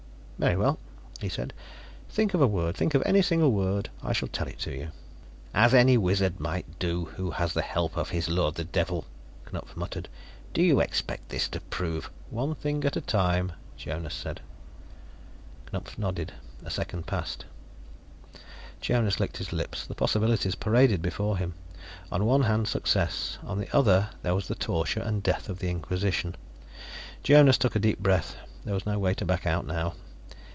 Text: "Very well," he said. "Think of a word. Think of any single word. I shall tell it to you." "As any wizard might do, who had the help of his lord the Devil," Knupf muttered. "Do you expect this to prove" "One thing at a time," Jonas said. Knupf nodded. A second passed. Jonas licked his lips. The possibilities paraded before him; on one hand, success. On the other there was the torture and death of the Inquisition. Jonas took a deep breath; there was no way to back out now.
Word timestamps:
"Very 0.41 0.57
well," 0.57 0.79
he 1.19 1.29
said. 1.29 1.53
"Think 2.09 2.33
of 2.33 2.41
a 2.41 2.47
word. 2.47 2.75
Think 2.75 2.95
of 2.95 3.03
any 3.05 3.21
single 3.21 3.51
word. 3.51 3.91
I 4.01 4.11
shall 4.11 4.27
tell 4.27 4.47
it 4.47 4.57
to 4.61 4.71
you." 4.75 4.89
"As 5.53 5.71
any 5.75 5.99
wizard 5.99 6.39
might 6.39 6.79
do, 6.79 7.05
who 7.15 7.29
had 7.29 7.51
the 7.51 7.61
help 7.61 7.95
of 7.95 8.09
his 8.09 8.27
lord 8.27 8.55
the 8.55 8.63
Devil," 8.63 9.05
Knupf 9.45 9.77
muttered. 9.77 10.09
"Do 10.55 10.63
you 10.63 10.79
expect 10.79 11.29
this 11.29 11.47
to 11.49 11.59
prove" 11.61 12.09
"One 12.41 12.55
thing 12.55 12.83
at 12.85 12.95
a 12.95 13.01
time," 13.01 13.51
Jonas 13.77 14.15
said. 14.15 14.41
Knupf 15.67 15.99
nodded. 15.99 16.33
A 16.65 16.71
second 16.71 17.05
passed. 17.05 17.45
Jonas 18.79 19.19
licked 19.19 19.37
his 19.37 19.53
lips. 19.53 19.85
The 19.85 19.93
possibilities 19.93 20.55
paraded 20.55 21.03
before 21.03 21.37
him; 21.37 21.53
on 22.11 22.25
one 22.25 22.41
hand, 22.41 22.67
success. 22.67 23.37
On 23.43 23.59
the 23.59 23.71
other 23.77 24.09
there 24.23 24.33
was 24.33 24.47
the 24.47 24.55
torture 24.55 25.01
and 25.01 25.21
death 25.21 25.49
of 25.49 25.59
the 25.59 25.69
Inquisition. 25.69 26.33
Jonas 27.21 27.59
took 27.59 27.75
a 27.75 27.79
deep 27.79 27.99
breath; 27.99 28.35
there 28.65 28.73
was 28.73 28.87
no 28.87 28.97
way 28.97 29.13
to 29.13 29.23
back 29.23 29.45
out 29.45 29.67
now. 29.67 29.93